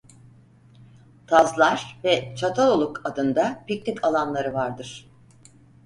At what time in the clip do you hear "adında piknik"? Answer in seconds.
3.05-4.05